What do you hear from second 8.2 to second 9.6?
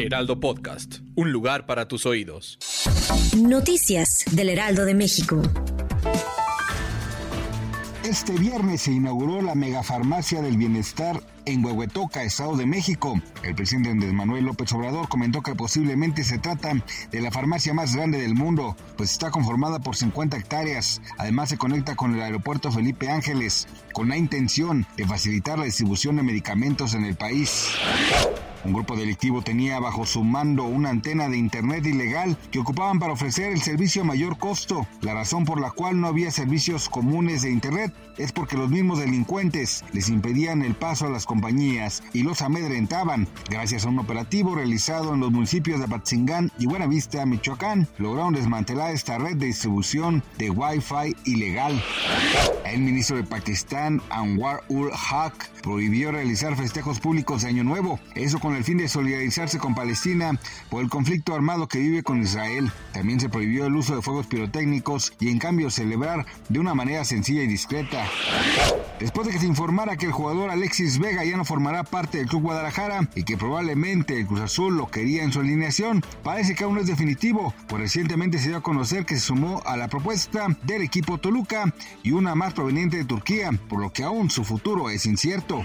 viernes se inauguró la